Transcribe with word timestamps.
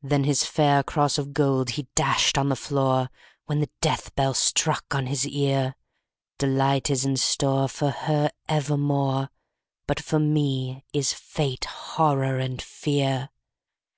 4. 0.04 0.08
Then 0.08 0.24
his 0.24 0.44
fair 0.44 0.82
cross 0.82 1.18
of 1.18 1.34
gold 1.34 1.72
he 1.72 1.88
dashed 1.94 2.38
on 2.38 2.48
the 2.48 2.56
floor, 2.56 3.10
When 3.44 3.60
the 3.60 3.68
death 3.82 4.10
knell 4.16 4.32
struck 4.32 4.94
on 4.94 5.08
his 5.08 5.26
ear. 5.26 5.74
'Delight 6.38 6.88
is 6.88 7.04
in 7.04 7.18
store 7.18 7.68
For 7.68 7.90
her 7.90 8.32
evermore; 8.48 9.28
But 9.86 10.00
for 10.00 10.18
me 10.20 10.86
is 10.94 11.12
fate, 11.12 11.66
horror, 11.66 12.38
and 12.38 12.62
fear.' 12.62 13.28